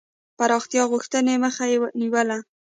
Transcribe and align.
پراختیا 0.37 0.83
غوښتني 0.91 1.35
مخه 1.43 1.63
یې 1.71 1.77
نیوله. 1.99 2.37